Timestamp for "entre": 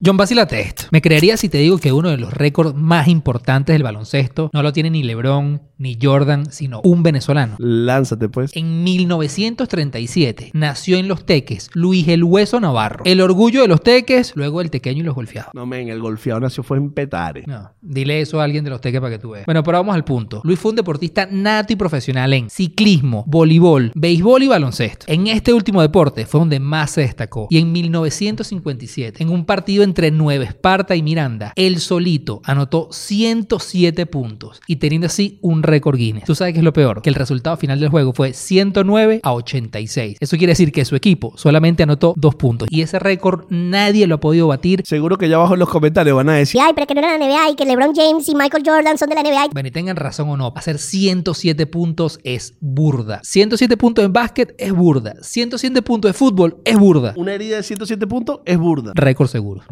29.88-30.10